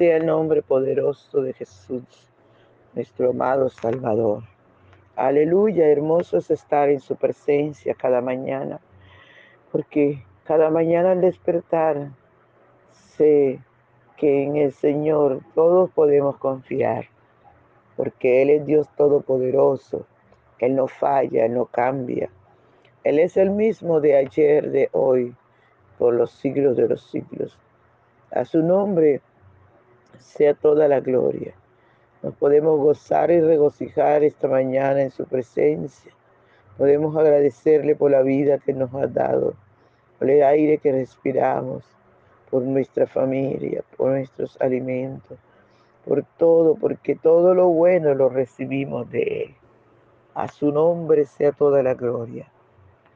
sea 0.00 0.16
el 0.16 0.24
nombre 0.24 0.62
poderoso 0.62 1.42
de 1.42 1.52
Jesús, 1.52 2.02
nuestro 2.94 3.32
amado 3.32 3.68
Salvador. 3.68 4.44
Aleluya, 5.14 5.88
hermoso 5.88 6.38
es 6.38 6.50
estar 6.50 6.88
en 6.88 7.00
su 7.00 7.16
presencia 7.16 7.92
cada 7.92 8.22
mañana, 8.22 8.80
porque 9.70 10.24
cada 10.44 10.70
mañana 10.70 11.10
al 11.10 11.20
despertar 11.20 12.12
sé 13.14 13.60
que 14.16 14.44
en 14.44 14.56
el 14.56 14.72
Señor 14.72 15.42
todos 15.54 15.90
podemos 15.90 16.38
confiar, 16.38 17.04
porque 17.94 18.40
Él 18.40 18.48
es 18.48 18.64
Dios 18.64 18.88
Todopoderoso, 18.96 20.06
Él 20.60 20.76
no 20.76 20.88
falla, 20.88 21.44
Él 21.44 21.52
no 21.52 21.66
cambia. 21.66 22.30
Él 23.04 23.18
es 23.18 23.36
el 23.36 23.50
mismo 23.50 24.00
de 24.00 24.16
ayer, 24.16 24.70
de 24.70 24.88
hoy, 24.92 25.34
por 25.98 26.14
los 26.14 26.30
siglos 26.30 26.78
de 26.78 26.88
los 26.88 27.02
siglos. 27.10 27.58
A 28.30 28.46
su 28.46 28.62
nombre 28.62 29.20
sea 30.18 30.54
toda 30.54 30.88
la 30.88 31.00
gloria. 31.00 31.54
Nos 32.22 32.34
podemos 32.34 32.78
gozar 32.78 33.30
y 33.30 33.40
regocijar 33.40 34.22
esta 34.24 34.48
mañana 34.48 35.00
en 35.02 35.10
su 35.10 35.24
presencia. 35.24 36.12
Podemos 36.76 37.16
agradecerle 37.16 37.96
por 37.96 38.10
la 38.10 38.22
vida 38.22 38.58
que 38.58 38.72
nos 38.72 38.92
ha 38.94 39.06
dado, 39.06 39.54
por 40.18 40.28
el 40.28 40.42
aire 40.42 40.78
que 40.78 40.92
respiramos, 40.92 41.84
por 42.50 42.62
nuestra 42.62 43.06
familia, 43.06 43.82
por 43.96 44.10
nuestros 44.10 44.60
alimentos, 44.60 45.38
por 46.04 46.24
todo, 46.36 46.74
porque 46.74 47.14
todo 47.14 47.54
lo 47.54 47.68
bueno 47.68 48.14
lo 48.14 48.28
recibimos 48.28 49.10
de 49.10 49.44
Él. 49.44 49.54
A 50.34 50.48
su 50.48 50.72
nombre 50.72 51.24
sea 51.24 51.52
toda 51.52 51.82
la 51.82 51.94
gloria. 51.94 52.50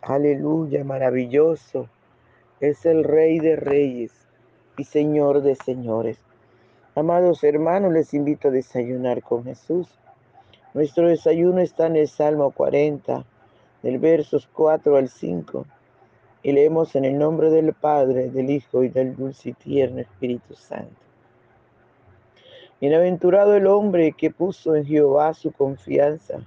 Aleluya, 0.02 0.84
maravilloso. 0.84 1.88
Es 2.60 2.86
el 2.86 3.04
Rey 3.04 3.38
de 3.38 3.56
Reyes 3.56 4.12
y 4.76 4.84
Señor 4.84 5.42
de 5.42 5.54
Señores. 5.54 6.19
Amados 6.97 7.42
hermanos, 7.42 7.92
les 7.92 8.14
invito 8.14 8.47
a 8.47 8.50
desayunar 8.53 9.20
con 9.20 9.42
Jesús. 9.42 9.89
Nuestro 10.75 11.09
desayuno 11.09 11.61
está 11.61 11.89
en 11.89 11.97
el 11.97 12.06
Salmo 12.06 12.53
40, 12.53 13.25
del 13.83 13.98
versos 13.98 14.48
4 14.53 14.97
al 14.97 15.09
5. 15.09 15.67
Y 16.45 16.53
leemos 16.53 16.95
en 16.95 17.05
el 17.05 17.19
nombre 17.19 17.50
del 17.50 17.72
Padre, 17.75 18.31
del 18.31 18.48
Hijo 18.48 18.84
y 18.84 18.91
del 18.91 19.17
dulce 19.17 19.48
y 19.48 19.53
tierno 19.55 20.03
Espíritu 20.03 20.55
Santo. 20.55 20.95
Bienaventurado 22.81 23.56
el 23.56 23.67
hombre 23.67 24.12
que 24.12 24.31
puso 24.31 24.77
en 24.77 24.87
Jehová 24.87 25.34
su 25.34 25.50
confianza 25.50 26.45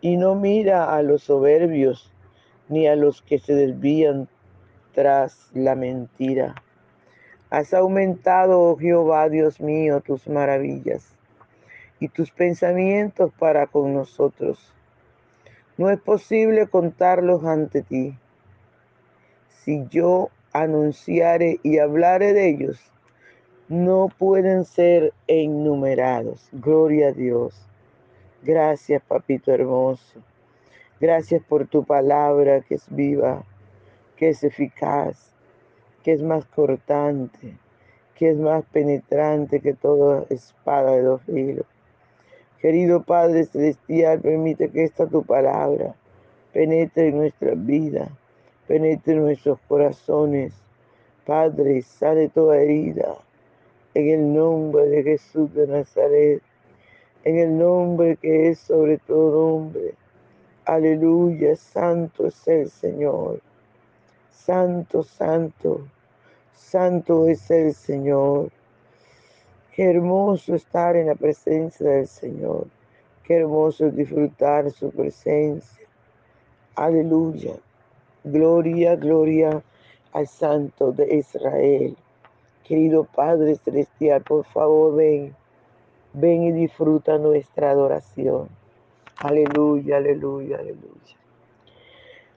y 0.00 0.16
no 0.16 0.36
mira 0.36 0.94
a 0.94 1.02
los 1.02 1.24
soberbios 1.24 2.08
ni 2.68 2.86
a 2.86 2.94
los 2.94 3.20
que 3.20 3.40
se 3.40 3.56
desvían 3.56 4.28
tras 4.94 5.50
la 5.54 5.74
mentira 5.74 6.54
Has 7.50 7.72
aumentado, 7.74 8.60
oh 8.60 8.76
Jehová, 8.76 9.28
Dios 9.28 9.60
mío, 9.60 10.00
tus 10.00 10.26
maravillas 10.26 11.14
y 12.00 12.08
tus 12.08 12.30
pensamientos 12.30 13.32
para 13.38 13.66
con 13.66 13.94
nosotros. 13.94 14.72
No 15.76 15.90
es 15.90 16.00
posible 16.00 16.66
contarlos 16.66 17.44
ante 17.44 17.82
ti. 17.82 18.18
Si 19.64 19.86
yo 19.88 20.30
anunciare 20.52 21.60
y 21.62 21.78
hablare 21.78 22.32
de 22.32 22.48
ellos, 22.48 22.80
no 23.68 24.08
pueden 24.18 24.64
ser 24.64 25.12
enumerados. 25.26 26.48
Gloria 26.52 27.08
a 27.08 27.12
Dios. 27.12 27.54
Gracias, 28.42 29.02
papito 29.02 29.52
hermoso. 29.52 30.20
Gracias 31.00 31.42
por 31.42 31.66
tu 31.66 31.84
palabra 31.84 32.62
que 32.62 32.76
es 32.76 32.86
viva, 32.88 33.44
que 34.16 34.30
es 34.30 34.42
eficaz, 34.44 35.35
que 36.06 36.12
es 36.12 36.22
más 36.22 36.44
cortante, 36.44 37.58
que 38.14 38.30
es 38.30 38.36
más 38.36 38.64
penetrante 38.66 39.58
que 39.58 39.74
toda 39.74 40.24
espada 40.30 40.92
de 40.92 41.02
dos 41.02 41.20
filos. 41.22 41.66
Querido 42.60 43.02
Padre 43.02 43.44
Celestial, 43.44 44.20
permite 44.20 44.70
que 44.70 44.84
esta 44.84 45.08
tu 45.08 45.24
palabra 45.24 45.96
penetre 46.52 47.08
en 47.08 47.16
nuestra 47.16 47.54
vida, 47.56 48.08
penetre 48.68 49.14
en 49.14 49.22
nuestros 49.24 49.58
corazones. 49.66 50.52
Padre, 51.24 51.82
sale 51.82 52.28
toda 52.28 52.58
herida 52.58 53.16
en 53.94 54.08
el 54.08 54.32
nombre 54.32 54.86
de 54.86 55.02
Jesús 55.02 55.52
de 55.54 55.66
Nazaret, 55.66 56.40
en 57.24 57.36
el 57.36 57.58
nombre 57.58 58.16
que 58.16 58.50
es 58.50 58.60
sobre 58.60 58.98
todo 58.98 59.58
nombre. 59.58 59.94
Aleluya, 60.66 61.56
santo 61.56 62.28
es 62.28 62.46
el 62.46 62.70
Señor. 62.70 63.40
Santo, 64.30 65.02
santo. 65.02 65.80
Santo 66.56 67.28
es 67.28 67.50
el 67.50 67.74
Señor. 67.74 68.50
Qué 69.74 69.90
hermoso 69.90 70.54
estar 70.54 70.96
en 70.96 71.08
la 71.08 71.14
presencia 71.14 71.88
del 71.88 72.08
Señor. 72.08 72.66
Qué 73.24 73.36
hermoso 73.36 73.90
disfrutar 73.90 74.70
su 74.70 74.90
presencia. 74.90 75.86
Aleluya. 76.74 77.54
Gloria, 78.24 78.96
gloria 78.96 79.62
al 80.12 80.26
Santo 80.26 80.92
de 80.92 81.16
Israel. 81.16 81.94
Querido 82.64 83.04
Padre 83.04 83.56
Celestial, 83.56 84.22
por 84.22 84.44
favor, 84.46 84.96
ven. 84.96 85.36
Ven 86.14 86.42
y 86.44 86.52
disfruta 86.52 87.18
nuestra 87.18 87.70
adoración. 87.70 88.48
Aleluya, 89.18 89.98
aleluya, 89.98 90.56
aleluya. 90.56 91.16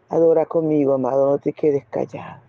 Adora 0.09 0.45
conmigo, 0.45 0.93
amado, 0.93 1.29
no 1.29 1.37
te 1.37 1.53
quedes 1.53 1.85
callado. 1.85 2.48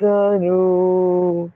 nube. 0.00 1.52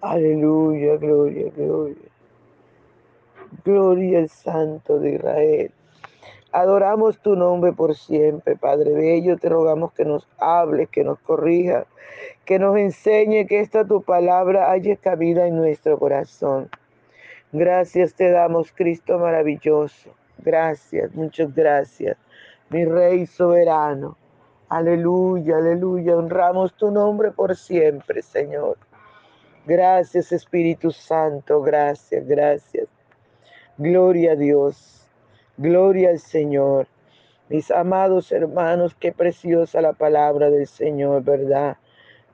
Aleluya, 0.00 0.96
gloria, 0.96 1.50
gloria. 1.56 1.96
Gloria 3.64 4.18
al 4.20 4.28
Santo 4.28 4.98
de 4.98 5.14
Israel. 5.14 5.72
Adoramos 6.52 7.18
tu 7.20 7.36
nombre 7.36 7.72
por 7.72 7.94
siempre, 7.94 8.56
Padre 8.56 8.92
Bello. 8.94 9.36
Te 9.36 9.48
rogamos 9.48 9.92
que 9.92 10.04
nos 10.04 10.26
hables, 10.38 10.88
que 10.88 11.04
nos 11.04 11.18
corrija, 11.20 11.86
que 12.44 12.58
nos 12.58 12.76
enseñe 12.76 13.46
que 13.46 13.60
esta 13.60 13.84
tu 13.84 14.02
palabra 14.02 14.70
haya 14.70 14.96
cabida 14.96 15.46
en 15.46 15.56
nuestro 15.56 15.98
corazón. 15.98 16.70
Gracias 17.52 18.14
te 18.14 18.30
damos, 18.30 18.72
Cristo 18.72 19.18
maravilloso. 19.18 20.10
Gracias, 20.38 21.14
muchas 21.14 21.54
gracias, 21.54 22.16
mi 22.70 22.84
Rey 22.84 23.26
soberano. 23.26 24.16
Aleluya, 24.68 25.56
aleluya. 25.56 26.16
Honramos 26.16 26.74
tu 26.74 26.90
nombre 26.90 27.30
por 27.30 27.56
siempre, 27.56 28.22
Señor. 28.22 28.76
Gracias 29.68 30.32
Espíritu 30.32 30.90
Santo, 30.90 31.60
gracias, 31.60 32.26
gracias. 32.26 32.88
Gloria 33.76 34.32
a 34.32 34.34
Dios, 34.34 35.06
gloria 35.58 36.10
al 36.10 36.18
Señor. 36.18 36.86
Mis 37.50 37.70
amados 37.70 38.32
hermanos, 38.32 38.94
qué 38.98 39.12
preciosa 39.12 39.80
la 39.80 39.92
palabra 39.92 40.50
del 40.50 40.66
Señor, 40.66 41.22
¿verdad? 41.22 41.76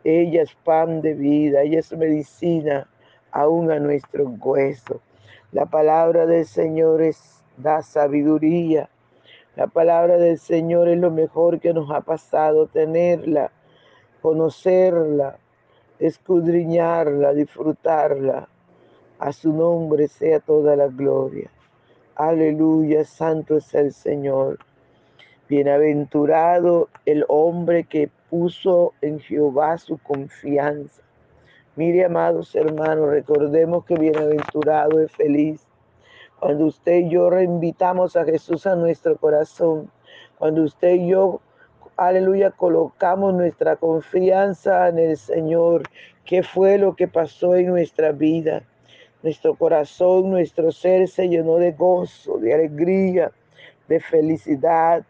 Ella 0.04 0.42
es 0.42 0.54
pan 0.64 1.02
de 1.02 1.14
vida, 1.14 1.62
ella 1.62 1.80
es 1.80 1.92
medicina 1.92 2.88
aún 3.32 3.70
a 3.70 3.80
nuestro 3.80 4.26
hueso. 4.26 5.00
La 5.50 5.66
palabra 5.66 6.26
del 6.26 6.46
Señor 6.46 7.02
es 7.02 7.42
da 7.56 7.82
sabiduría. 7.82 8.88
La 9.56 9.68
palabra 9.68 10.16
del 10.16 10.38
Señor 10.38 10.88
es 10.88 10.98
lo 10.98 11.12
mejor 11.12 11.60
que 11.60 11.72
nos 11.72 11.88
ha 11.92 12.00
pasado 12.00 12.66
tenerla, 12.66 13.52
conocerla, 14.20 15.38
escudriñarla, 16.00 17.32
disfrutarla. 17.34 18.48
A 19.20 19.32
su 19.32 19.52
nombre 19.52 20.08
sea 20.08 20.40
toda 20.40 20.74
la 20.74 20.88
gloria. 20.88 21.50
Aleluya, 22.16 23.04
santo 23.04 23.56
es 23.56 23.72
el 23.74 23.92
Señor. 23.92 24.58
Bienaventurado 25.48 26.88
el 27.06 27.24
hombre 27.28 27.84
que 27.84 28.10
puso 28.30 28.92
en 29.02 29.20
Jehová 29.20 29.78
su 29.78 29.98
confianza. 29.98 31.00
Mire, 31.76 32.04
amados 32.04 32.54
hermanos, 32.56 33.08
recordemos 33.10 33.84
que 33.84 33.94
bienaventurado 33.94 35.00
es 35.00 35.12
feliz. 35.12 35.64
Cuando 36.44 36.66
usted 36.66 36.96
y 36.96 37.08
yo 37.08 37.30
reinvitamos 37.30 38.16
a 38.16 38.24
Jesús 38.26 38.66
a 38.66 38.76
nuestro 38.76 39.16
corazón, 39.16 39.90
cuando 40.38 40.62
usted 40.62 40.90
y 40.96 41.08
yo 41.08 41.40
aleluya, 41.96 42.50
colocamos 42.50 43.32
nuestra 43.32 43.76
confianza 43.76 44.90
en 44.90 44.98
el 44.98 45.16
Señor. 45.16 45.84
¿Qué 46.26 46.42
fue 46.42 46.76
lo 46.76 46.96
que 46.96 47.08
pasó 47.08 47.54
en 47.54 47.68
nuestra 47.68 48.12
vida? 48.12 48.62
Nuestro 49.22 49.54
corazón, 49.54 50.28
nuestro 50.28 50.70
ser 50.70 51.08
se 51.08 51.30
llenó 51.30 51.56
de 51.56 51.72
gozo, 51.72 52.36
de 52.36 52.52
alegría, 52.52 53.32
de 53.88 54.00
felicidad, 54.00 55.02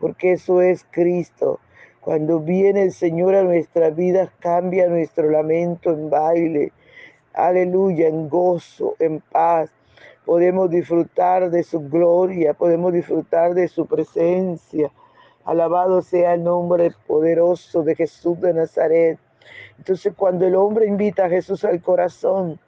porque 0.00 0.32
eso 0.32 0.60
es 0.60 0.84
Cristo. 0.90 1.60
Cuando 2.00 2.40
viene 2.40 2.82
el 2.82 2.92
Señor 2.92 3.36
a 3.36 3.44
nuestra 3.44 3.90
vida, 3.90 4.28
cambia 4.40 4.88
nuestro 4.88 5.30
lamento 5.30 5.92
en 5.92 6.10
baile. 6.10 6.72
Aleluya, 7.32 8.08
en 8.08 8.28
gozo, 8.28 8.96
en 8.98 9.20
paz. 9.20 9.70
Podemos 10.24 10.70
disfrutar 10.70 11.50
de 11.50 11.62
su 11.62 11.80
gloria, 11.88 12.54
podemos 12.54 12.92
disfrutar 12.92 13.54
de 13.54 13.68
su 13.68 13.86
presencia. 13.86 14.90
Alabado 15.44 16.02
sea 16.02 16.34
el 16.34 16.44
nombre 16.44 16.92
poderoso 17.06 17.82
de 17.82 17.94
Jesús 17.94 18.40
de 18.40 18.54
Nazaret. 18.54 19.18
Entonces 19.78 20.12
cuando 20.16 20.46
el 20.46 20.54
hombre 20.54 20.86
invita 20.86 21.24
a 21.24 21.28
Jesús 21.28 21.64
al 21.64 21.80
corazón, 21.80 22.58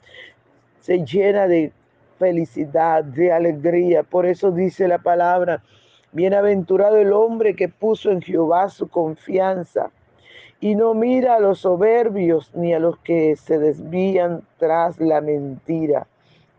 se 0.80 1.04
llena 1.04 1.46
de 1.46 1.72
felicidad, 2.18 3.04
de 3.04 3.32
alegría. 3.32 4.02
Por 4.02 4.26
eso 4.26 4.50
dice 4.50 4.88
la 4.88 4.98
palabra, 4.98 5.62
bienaventurado 6.12 6.96
el 6.98 7.12
hombre 7.12 7.54
que 7.54 7.68
puso 7.68 8.10
en 8.10 8.22
Jehová 8.22 8.68
su 8.68 8.88
confianza 8.88 9.90
y 10.60 10.76
no 10.76 10.94
mira 10.94 11.34
a 11.34 11.40
los 11.40 11.60
soberbios 11.60 12.52
ni 12.54 12.72
a 12.72 12.78
los 12.78 12.96
que 12.98 13.34
se 13.34 13.58
desvían 13.58 14.42
tras 14.58 15.00
la 15.00 15.20
mentira. 15.20 16.06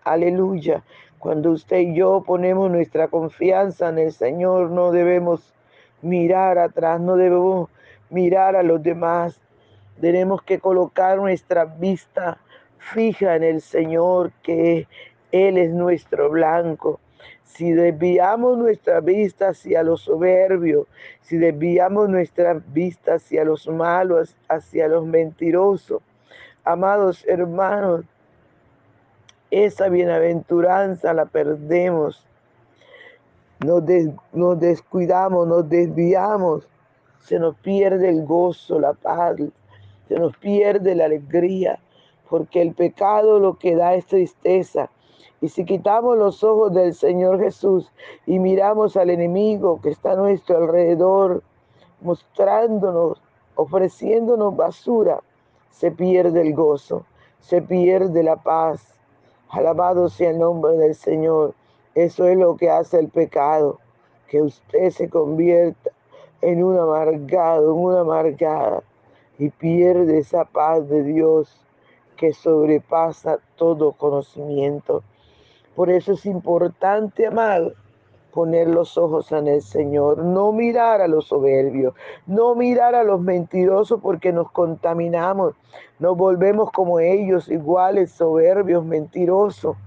Aleluya. 0.04 0.84
Cuando 1.18 1.52
usted 1.52 1.78
y 1.78 1.96
yo 1.96 2.24
ponemos 2.26 2.70
nuestra 2.70 3.08
confianza 3.08 3.88
en 3.88 4.00
el 4.00 4.12
Señor, 4.12 4.70
no 4.70 4.92
debemos 4.92 5.54
mirar 6.02 6.58
atrás, 6.58 7.00
no 7.00 7.16
debemos 7.16 7.70
mirar 8.10 8.58
a 8.58 8.64
los 8.64 8.84
demás. 8.84 9.40
Tenemos 10.02 10.42
que 10.44 10.60
colocar 10.60 11.18
nuestra 11.20 11.64
vista 11.64 12.38
fija 12.78 13.38
en 13.38 13.44
el 13.44 13.62
Señor, 13.62 14.34
que 14.44 14.88
Él 15.32 15.58
es 15.58 15.72
nuestro 15.72 16.30
blanco. 16.30 17.00
Si 17.46 17.72
desviamos 17.72 18.58
nuestra 18.58 19.00
vista 19.00 19.50
hacia 19.50 19.84
los 19.84 20.02
soberbios, 20.02 20.88
si 21.22 21.38
desviamos 21.38 22.10
nuestra 22.10 22.62
vista 22.74 23.14
hacia 23.14 23.46
los 23.46 23.68
malos, 23.70 24.36
hacia 24.50 24.90
los 24.90 25.06
mentirosos, 25.06 26.02
amados 26.66 27.24
hermanos, 27.26 28.04
esa 29.54 29.90
bienaventuranza 29.90 31.14
la 31.14 31.26
perdemos 31.26 32.26
nos, 33.64 34.60
descuidamos, 34.60 35.48
nos 35.48 35.70
desviamos, 35.70 36.68
se 37.22 37.40
nos 37.40 37.56
pierde 37.56 38.10
el 38.10 38.26
gozo, 38.26 38.80
la 38.80 38.94
paz, 38.94 39.38
se 40.08 40.16
nos 40.20 40.36
pierde 40.38 40.96
la 40.96 41.06
alegría, 41.06 41.80
porque 42.30 42.62
el 42.62 42.74
pecado 42.74 43.40
lo 43.40 43.58
que 43.58 43.76
da 43.76 43.94
es 43.96 44.06
tristeza. 44.06 44.90
Y 45.42 45.50
si 45.50 45.66
quitamos 45.66 46.18
los 46.18 46.44
ojos 46.44 46.74
del 46.74 46.94
Señor 46.94 47.40
Jesús 47.40 47.92
y 48.26 48.40
miramos 48.40 48.96
al 48.96 49.10
enemigo 49.10 49.80
que 49.82 49.90
está 49.90 50.14
a 50.14 50.16
nuestro 50.16 50.58
alrededor, 50.58 51.44
mostrándonos 52.02 53.22
ofreciéndonos 53.56 54.56
basura, 54.56 55.20
se 55.70 55.92
pierde 55.92 56.42
el 56.42 56.54
gozo, 56.54 57.06
se 57.40 57.62
pierde 57.62 58.24
la 58.24 58.38
paz. 58.38 58.93
Alabado 59.54 60.10
sea 60.10 60.32
el 60.32 60.40
nombre 60.40 60.76
del 60.78 60.96
Señor. 60.96 61.54
Eso 61.94 62.28
es 62.28 62.36
lo 62.36 62.58
que 62.58 62.72
hace 62.72 63.00
el 63.00 63.10
pecado, 63.10 63.80
que 64.28 64.42
usted 64.42 64.90
se 64.90 65.08
convierta 65.08 65.92
en 66.42 66.64
un 66.64 66.76
amargado, 66.80 67.72
en 67.72 67.78
una 67.78 68.00
amargada, 68.00 68.82
y 69.38 69.50
pierde 69.50 70.18
esa 70.18 70.44
paz 70.46 70.90
de 70.90 71.04
Dios 71.04 71.56
que 72.18 72.34
sobrepasa 72.34 73.38
todo 73.56 73.92
conocimiento. 73.92 75.04
Por 75.76 75.92
eso 75.92 76.14
es 76.14 76.26
importante, 76.26 77.28
amado, 77.28 77.74
poner 78.34 78.68
los 78.68 78.98
ojos 78.98 79.32
en 79.32 79.48
el 79.48 79.62
Señor, 79.62 80.18
no 80.20 80.52
mirar 80.52 81.02
a 81.02 81.08
los 81.08 81.28
soberbios, 81.28 81.94
no 82.26 82.56
mirar 82.56 82.96
a 82.96 83.04
los 83.04 83.22
mentirosos 83.22 84.00
porque 84.02 84.34
nos 84.34 84.52
contaminamos, 84.52 85.54
nos 86.00 86.18
volvemos 86.18 86.72
como 86.72 87.00
ellos, 87.00 87.48
iguales, 87.50 88.12
soberbios, 88.12 88.84
mentirosos. 88.84 89.78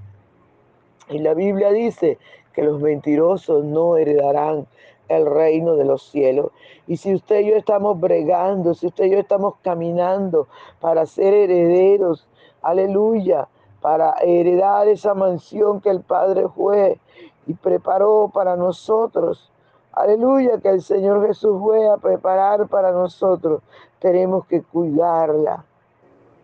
Y 1.08 1.18
la 1.18 1.34
Biblia 1.34 1.72
dice 1.72 2.18
que 2.52 2.62
los 2.62 2.80
mentirosos 2.80 3.64
no 3.64 3.96
heredarán 3.96 4.66
el 5.08 5.26
reino 5.26 5.76
de 5.76 5.84
los 5.84 6.02
cielos. 6.10 6.50
Y 6.86 6.96
si 6.96 7.14
usted 7.14 7.40
y 7.40 7.50
yo 7.50 7.56
estamos 7.56 7.98
bregando, 8.00 8.74
si 8.74 8.86
usted 8.86 9.04
y 9.04 9.10
yo 9.10 9.18
estamos 9.18 9.54
caminando 9.62 10.48
para 10.80 11.06
ser 11.06 11.34
herederos, 11.34 12.26
aleluya, 12.62 13.48
para 13.80 14.14
heredar 14.22 14.88
esa 14.88 15.14
mansión 15.14 15.80
que 15.80 15.90
el 15.90 16.00
Padre 16.00 16.48
fue 16.48 16.98
y 17.46 17.54
preparó 17.54 18.30
para 18.32 18.56
nosotros. 18.56 19.50
Aleluya, 19.92 20.58
que 20.60 20.68
el 20.68 20.82
Señor 20.82 21.26
Jesús 21.26 21.58
fue 21.60 21.88
a 21.88 21.96
preparar 21.96 22.68
para 22.68 22.92
nosotros. 22.92 23.62
Tenemos 23.98 24.46
que 24.46 24.62
cuidarla. 24.62 25.64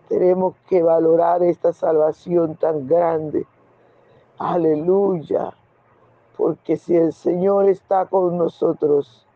Tenemos 0.09 0.55
que 0.69 0.83
valorar 0.83 1.43
esta 1.43 1.73
salvación 1.73 2.57
tan 2.57 2.87
grande. 2.87 3.47
Aleluya. 4.39 5.53
Porque 6.37 6.77
si 6.77 6.97
el 6.97 7.13
Señor 7.13 7.69
está 7.69 8.07
con 8.07 8.39
nosotros, 8.39 9.27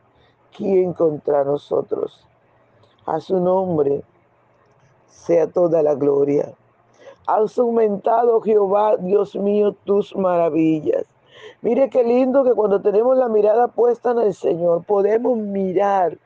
¿quién 0.57 0.93
contra 0.95 1.45
nosotros? 1.45 2.27
A 3.05 3.21
su 3.21 3.39
nombre 3.39 4.03
sea 5.07 5.47
toda 5.47 5.83
la 5.83 5.95
gloria. 5.95 6.53
Has 7.27 7.59
aumentado, 7.59 8.41
Jehová, 8.41 8.97
Dios 8.97 9.35
mío, 9.35 9.75
tus 9.85 10.15
maravillas. 10.17 11.05
Mire 11.63 11.91
qué 11.91 12.05
lindo 12.05 12.45
que 12.45 12.53
cuando 12.53 12.81
tenemos 12.81 13.17
la 13.17 13.29
mirada 13.29 13.69
puesta 13.69 14.13
en 14.13 14.21
el 14.21 14.35
Señor, 14.35 14.85
podemos 14.85 15.37
mirar 15.39 16.19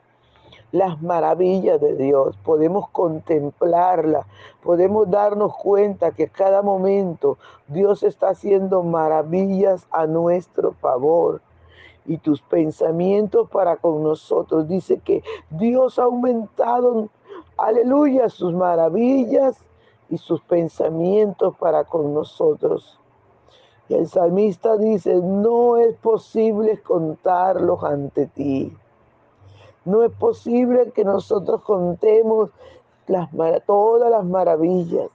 las 0.73 1.01
maravillas 1.03 1.81
de 1.81 1.97
Dios, 1.97 2.37
podemos 2.45 2.89
contemplarla, 2.91 4.27
podemos 4.63 5.11
darnos 5.11 5.57
cuenta 5.57 6.13
que 6.13 6.29
cada 6.29 6.63
momento 6.63 7.39
Dios 7.69 8.03
está 8.03 8.31
haciendo 8.31 8.83
maravillas 8.83 9.87
a 9.91 10.07
nuestro 10.07 10.73
favor. 10.73 11.41
Y 12.07 12.17
tus 12.17 12.41
pensamientos 12.41 13.49
para 13.51 13.77
con 13.77 14.03
nosotros. 14.03 14.67
Dice 14.67 14.99
que 14.99 15.23
Dios 15.51 15.99
ha 15.99 16.05
aumentado, 16.05 17.09
aleluya, 17.57 18.29
sus 18.31 18.53
maravillas 18.55 19.57
y 20.09 20.17
sus 20.17 20.41
pensamientos 20.41 21.55
para 21.57 21.85
con 21.85 22.13
nosotros. 22.15 23.00
Y 23.91 23.95
el 23.95 24.07
salmista 24.07 24.77
dice, 24.77 25.17
no 25.17 25.77
es 25.77 25.97
posible 25.97 26.81
contarlos 26.81 27.83
ante 27.83 28.27
ti. 28.27 28.73
No 29.85 30.05
es 30.05 30.13
posible 30.13 30.93
que 30.93 31.05
nosotros 31.05 31.61
contemos 31.63 32.51
todas 33.67 34.09
las 34.13 34.25
maravillas 34.25 35.09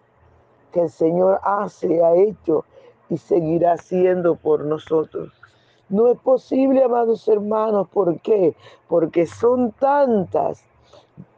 que 0.74 0.82
el 0.82 0.90
Señor 0.90 1.40
hace, 1.44 2.04
ha 2.04 2.16
hecho 2.16 2.66
y 3.10 3.16
seguirá 3.18 3.76
haciendo 3.76 4.36
por 4.36 4.66
nosotros. 4.66 5.32
No 5.88 6.12
es 6.12 6.20
posible, 6.20 6.84
amados 6.84 7.26
hermanos, 7.30 7.88
¿por 7.94 8.20
qué? 8.20 8.58
Porque 8.90 9.26
son 9.26 9.72
tantas 9.72 10.62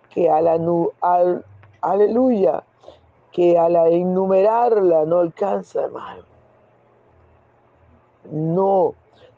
que 0.09 0.27
a 0.27 0.41
la, 0.41 0.57
al, 1.01 1.45
aleluya, 1.81 2.63
que 3.31 3.59
a 3.59 3.69
la 3.69 3.89
enumerarla 3.89 5.05
no 5.05 5.19
alcanza, 5.19 5.83
hermano. 5.83 6.36
No 8.31 8.93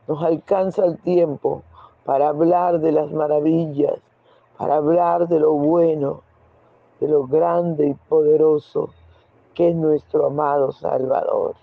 nos 0.07 0.23
alcanza 0.23 0.85
el 0.85 0.97
tiempo 0.97 1.63
para 2.03 2.29
hablar 2.29 2.79
de 2.79 2.91
las 2.91 3.11
maravillas, 3.11 3.99
para 4.57 4.77
hablar 4.77 5.27
de 5.27 5.39
lo 5.39 5.53
bueno, 5.53 6.21
de 6.99 7.07
lo 7.07 7.27
grande 7.27 7.87
y 7.87 7.93
poderoso 7.93 8.89
que 9.53 9.69
es 9.69 9.75
nuestro 9.75 10.25
amado 10.25 10.71
Salvador. 10.71 11.55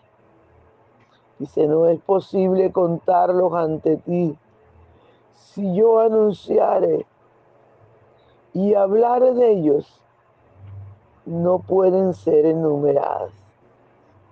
Dice, 1.39 1.67
no 1.67 1.87
es 1.87 2.01
posible 2.01 2.73
contarlos 2.73 3.53
ante 3.55 3.97
ti. 3.97 4.39
Si 5.35 5.75
yo 5.75 6.01
anunciare 6.01 7.07
y 8.55 8.75
hablar 8.75 9.35
de 9.35 9.51
ellos, 9.51 10.01
no 11.27 11.59
pueden 11.59 12.15
ser 12.15 12.47
enumeradas. 12.47 13.33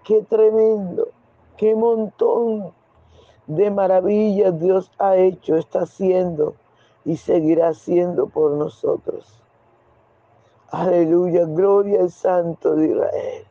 Qué 0.05 0.23
tremendo, 0.23 1.09
qué 1.57 1.75
montón 1.75 2.73
de 3.47 3.71
maravillas 3.71 4.59
Dios 4.61 4.91
ha 4.99 5.17
hecho, 5.17 5.57
está 5.57 5.81
haciendo 5.81 6.55
y 7.05 7.17
seguirá 7.17 7.69
haciendo 7.69 8.27
por 8.27 8.53
nosotros. 8.53 9.41
Aleluya, 10.71 11.45
gloria 11.47 12.01
al 12.01 12.11
Santo 12.11 12.75
de 12.75 12.89
Israel. 12.89 13.45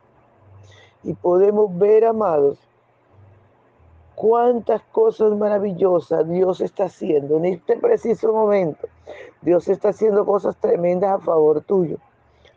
Y 1.04 1.14
podemos 1.14 1.78
ver, 1.78 2.06
amados, 2.06 2.58
cuántas 4.16 4.82
cosas 4.92 5.36
maravillosas 5.38 6.28
Dios 6.28 6.62
está 6.62 6.86
haciendo 6.86 7.38
en 7.38 7.46
este 7.46 7.78
preciso 7.78 8.34
momento. 8.34 8.88
Dios 9.42 9.68
está 9.68 9.90
haciendo 9.90 10.26
cosas 10.26 10.56
tremendas 10.58 11.12
a 11.12 11.20
favor 11.20 11.62
tuyo 11.62 11.98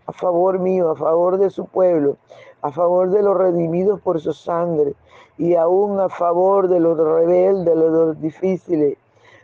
a 0.06 0.12
favor 0.12 0.58
mío, 0.58 0.90
a 0.90 0.96
favor 0.96 1.38
de 1.38 1.50
su 1.50 1.66
pueblo, 1.66 2.16
a 2.62 2.70
favor 2.70 3.10
de 3.10 3.22
los 3.22 3.36
redimidos 3.36 4.00
por 4.00 4.20
su 4.20 4.32
sangre 4.32 4.94
y 5.36 5.54
aún 5.54 6.00
a 6.00 6.08
favor 6.08 6.68
de 6.68 6.80
los 6.80 6.96
rebeldes, 6.96 7.64
de 7.64 7.75
los 7.75 8.20
difíciles, 8.20 8.96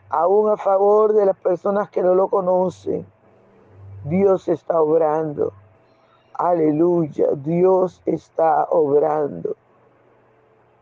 aún 0.09 0.49
a 0.49 0.57
favor 0.57 1.13
de 1.13 1.25
las 1.25 1.37
personas 1.37 1.89
que 1.89 2.01
no 2.01 2.15
lo 2.15 2.27
conocen. 2.27 3.05
Dios 4.05 4.47
está 4.47 4.81
obrando. 4.81 5.53
Aleluya, 6.33 7.27
Dios 7.35 8.01
está 8.05 8.65
obrando. 8.69 9.55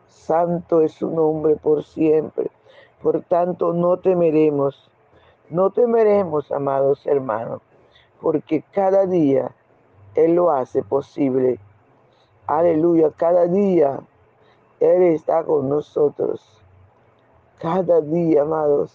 Santo 0.08 0.82
es 0.82 0.94
su 0.94 1.10
nombre 1.10 1.56
por 1.56 1.84
siempre. 1.84 2.50
Por 3.02 3.22
tanto, 3.24 3.74
no 3.74 3.98
temeremos, 3.98 4.90
no 5.50 5.72
temeremos, 5.72 6.52
amados 6.52 7.06
hermanos, 7.06 7.62
porque 8.22 8.64
cada 8.72 9.06
día 9.08 9.52
él 10.16 10.36
lo 10.36 10.52
hace 10.52 10.84
posible. 10.84 11.58
Aleluya, 12.48 13.12
cada 13.16 13.48
día 13.48 14.02
Él 14.82 15.04
está 15.04 15.44
con 15.44 15.70
nosotros. 15.70 16.42
Cada 17.60 18.02
día, 18.02 18.42
amados, 18.42 18.92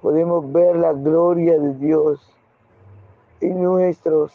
podemos 0.00 0.52
ver 0.52 0.76
la 0.76 0.92
gloria 0.92 1.58
de 1.58 1.74
Dios 1.74 2.20
en 3.40 3.62
nuestros 3.62 4.32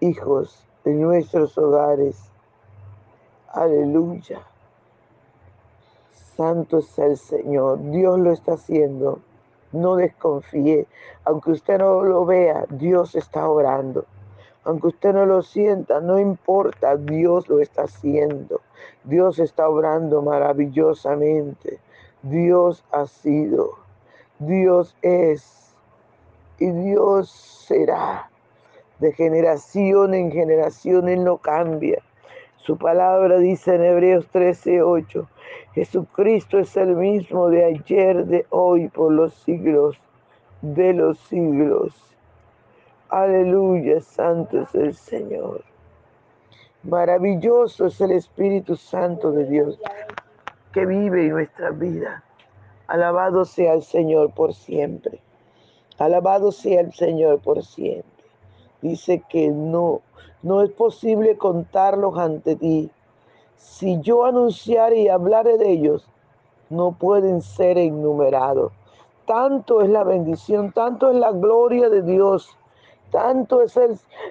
hijos, 0.00 0.66
en 0.84 1.00
nuestros 1.00 1.56
hogares. 1.56 2.20
Aleluya. 3.48 4.42
Santo 6.36 6.78
es 6.78 6.98
el 6.98 7.16
Señor. 7.16 7.78
Dios 7.90 8.18
lo 8.18 8.32
está 8.32 8.54
haciendo. 8.54 9.20
No 9.72 9.96
desconfíe. 9.96 10.86
Aunque 11.24 11.52
usted 11.52 11.78
no 11.78 12.02
lo 12.02 12.26
vea, 12.26 12.66
Dios 12.68 13.14
está 13.14 13.48
orando. 13.48 14.04
Aunque 14.64 14.88
usted 14.88 15.12
no 15.12 15.26
lo 15.26 15.42
sienta, 15.42 16.00
no 16.00 16.18
importa, 16.18 16.96
Dios 16.96 17.48
lo 17.48 17.60
está 17.60 17.82
haciendo. 17.82 18.60
Dios 19.04 19.38
está 19.38 19.68
obrando 19.68 20.22
maravillosamente. 20.22 21.80
Dios 22.22 22.84
ha 22.92 23.06
sido, 23.06 23.72
Dios 24.38 24.96
es 25.02 25.74
y 26.58 26.70
Dios 26.70 27.30
será. 27.66 28.30
De 29.00 29.12
generación 29.12 30.14
en 30.14 30.30
generación 30.30 31.08
Él 31.08 31.24
no 31.24 31.38
cambia. 31.38 32.00
Su 32.58 32.78
palabra 32.78 33.38
dice 33.38 33.74
en 33.74 33.82
Hebreos 33.82 34.28
13:8, 34.32 35.26
Jesucristo 35.74 36.60
es 36.60 36.76
el 36.76 36.94
mismo 36.94 37.48
de 37.48 37.64
ayer, 37.64 38.24
de 38.26 38.46
hoy, 38.50 38.86
por 38.88 39.10
los 39.12 39.34
siglos 39.34 39.98
de 40.60 40.92
los 40.92 41.18
siglos. 41.18 42.11
Aleluya, 43.12 44.00
santo 44.00 44.62
es 44.62 44.74
el 44.74 44.94
Señor. 44.94 45.62
Maravilloso 46.82 47.84
es 47.84 48.00
el 48.00 48.12
Espíritu 48.12 48.74
Santo 48.74 49.32
de 49.32 49.44
Dios 49.44 49.78
que 50.72 50.86
vive 50.86 51.26
en 51.26 51.32
nuestra 51.32 51.72
vida. 51.72 52.24
Alabado 52.86 53.44
sea 53.44 53.74
el 53.74 53.82
Señor 53.82 54.30
por 54.30 54.54
siempre. 54.54 55.20
Alabado 55.98 56.52
sea 56.52 56.80
el 56.80 56.94
Señor 56.94 57.40
por 57.40 57.62
siempre. 57.62 58.24
Dice 58.80 59.22
que 59.28 59.48
no, 59.48 60.00
no 60.42 60.62
es 60.62 60.70
posible 60.70 61.36
contarlos 61.36 62.16
ante 62.16 62.56
ti. 62.56 62.90
Si 63.58 64.00
yo 64.00 64.24
anunciare 64.24 64.96
y 64.96 65.08
hablare 65.10 65.58
de 65.58 65.70
ellos, 65.70 66.08
no 66.70 66.92
pueden 66.92 67.42
ser 67.42 67.76
enumerados. 67.76 68.72
Tanto 69.26 69.82
es 69.82 69.90
la 69.90 70.02
bendición, 70.02 70.72
tanto 70.72 71.10
es 71.10 71.16
la 71.16 71.32
gloria 71.32 71.90
de 71.90 72.00
Dios, 72.00 72.56
tanto 73.12 73.60
es 73.62 73.76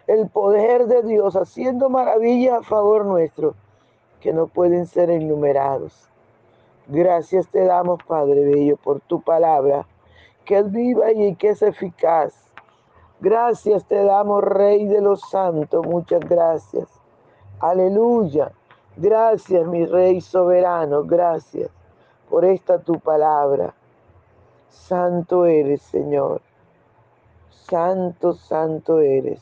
el, 0.08 0.28
poder 0.30 0.88
de 0.88 1.04
Dios 1.04 1.36
haciendo 1.36 1.90
maravillas 1.90 2.60
a 2.60 2.64
favor 2.64 3.06
nuestro, 3.06 3.54
que 4.20 4.34
no 4.34 4.48
pueden 4.48 4.88
ser 4.88 5.10
enumerados. 5.12 6.10
Gracias 6.88 7.48
te 7.48 7.64
damos, 7.64 8.04
Padre 8.04 8.44
Bello, 8.44 8.76
por 8.76 9.00
tu 9.00 9.22
palabra, 9.22 9.86
que 10.44 10.58
es 10.58 10.72
viva 10.72 11.12
y 11.12 11.36
que 11.36 11.50
es 11.50 11.62
eficaz. 11.62 12.34
Gracias 13.22 13.86
te 13.86 14.04
damos, 14.04 14.44
Rey 14.44 14.88
de 14.88 15.00
los 15.00 15.22
Santos, 15.30 15.86
muchas 15.86 16.22
gracias. 16.22 16.90
Aleluya. 17.60 18.52
Gracias, 18.98 19.66
mi 19.68 19.86
Rey 19.86 20.20
soberano, 20.20 21.04
gracias 21.04 21.70
por 22.30 22.44
esta 22.44 22.80
tu 22.80 23.00
palabra. 23.00 23.74
Santo 24.70 25.46
eres, 25.46 25.82
Señor. 25.84 26.42
Santo, 27.68 28.34
santo 28.34 29.00
eres. 29.00 29.42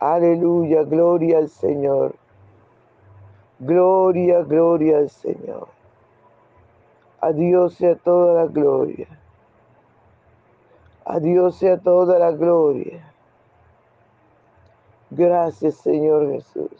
Aleluya, 0.00 0.82
gloria 0.82 1.38
al 1.38 1.48
Señor. 1.48 2.14
Gloria, 3.58 4.42
gloria 4.42 4.98
al 4.98 5.10
Señor. 5.10 5.68
A 7.20 7.30
sea 7.70 7.96
toda 7.96 8.34
la 8.34 8.46
gloria. 8.46 9.06
A 11.04 11.20
sea 11.52 11.78
toda 11.78 12.18
la 12.18 12.32
gloria. 12.32 13.12
Gracias, 15.10 15.76
Señor 15.76 16.30
Jesús. 16.32 16.70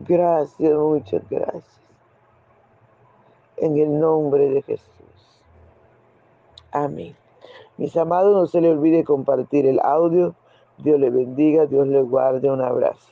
Gracias, 0.00 0.74
muchas 0.74 1.22
gracias. 1.28 1.80
En 3.56 3.78
el 3.78 3.98
nombre 3.98 4.50
de 4.50 4.62
Jesús. 4.62 5.42
Amén. 6.72 7.21
Mis 7.78 7.96
amados, 7.96 8.34
no 8.34 8.46
se 8.46 8.60
le 8.60 8.70
olvide 8.70 9.04
compartir 9.04 9.66
el 9.66 9.80
audio. 9.80 10.34
Dios 10.78 11.00
le 11.00 11.10
bendiga, 11.10 11.66
Dios 11.66 11.86
le 11.86 12.02
guarde. 12.02 12.50
Un 12.50 12.60
abrazo. 12.60 13.10